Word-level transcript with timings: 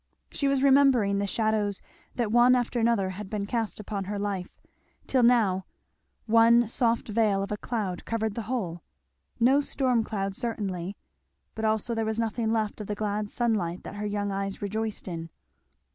She 0.31 0.47
was 0.47 0.63
remembering 0.63 1.19
the 1.19 1.27
shadows 1.27 1.79
that 2.15 2.31
one 2.31 2.55
after 2.55 2.79
another 2.79 3.11
had 3.11 3.29
been 3.29 3.45
cast 3.45 3.79
upon 3.79 4.05
her 4.05 4.17
life, 4.17 4.49
till 5.05 5.21
now 5.21 5.67
one 6.25 6.67
soft 6.67 7.07
veil 7.07 7.43
of 7.43 7.51
a 7.51 7.57
cloud 7.57 8.03
covered 8.03 8.33
the 8.33 8.41
whole; 8.49 8.81
no 9.39 9.61
storm 9.61 10.03
cloud 10.03 10.33
certainly, 10.33 10.97
but 11.53 11.65
also 11.65 11.93
there 11.93 12.03
was 12.03 12.19
nothing 12.19 12.51
left 12.51 12.81
of 12.81 12.87
the 12.87 12.95
glad 12.95 13.29
sunlight 13.29 13.83
that 13.83 13.97
her 13.97 14.07
young 14.07 14.31
eyes 14.31 14.59
rejoiced 14.59 15.07
in. 15.07 15.29